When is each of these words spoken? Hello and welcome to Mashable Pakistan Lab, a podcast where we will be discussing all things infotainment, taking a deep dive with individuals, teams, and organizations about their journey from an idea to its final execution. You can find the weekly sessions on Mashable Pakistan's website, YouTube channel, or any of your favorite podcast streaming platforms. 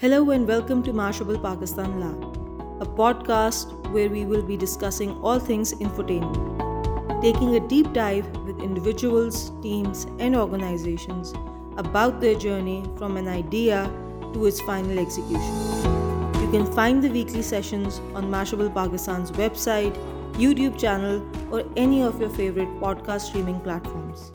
Hello 0.00 0.30
and 0.30 0.46
welcome 0.46 0.80
to 0.84 0.92
Mashable 0.92 1.42
Pakistan 1.42 1.98
Lab, 1.98 2.26
a 2.80 2.86
podcast 2.98 3.72
where 3.90 4.08
we 4.08 4.24
will 4.24 4.42
be 4.42 4.56
discussing 4.56 5.10
all 5.22 5.40
things 5.40 5.72
infotainment, 5.74 7.20
taking 7.20 7.56
a 7.56 7.60
deep 7.66 7.92
dive 7.92 8.24
with 8.44 8.60
individuals, 8.60 9.50
teams, 9.60 10.06
and 10.20 10.36
organizations 10.36 11.34
about 11.78 12.20
their 12.20 12.36
journey 12.36 12.84
from 12.96 13.16
an 13.16 13.26
idea 13.26 13.90
to 14.34 14.46
its 14.46 14.60
final 14.60 15.00
execution. 15.00 15.56
You 16.42 16.48
can 16.52 16.72
find 16.74 17.02
the 17.02 17.10
weekly 17.10 17.42
sessions 17.42 17.98
on 18.14 18.30
Mashable 18.30 18.72
Pakistan's 18.72 19.32
website, 19.32 19.96
YouTube 20.34 20.78
channel, 20.78 21.28
or 21.50 21.64
any 21.76 22.04
of 22.04 22.20
your 22.20 22.30
favorite 22.30 22.72
podcast 22.80 23.22
streaming 23.22 23.58
platforms. 23.62 24.30